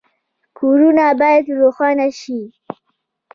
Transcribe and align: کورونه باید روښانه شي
کورونه 0.57 1.05
باید 1.19 1.45
روښانه 1.59 2.07
شي 2.19 2.39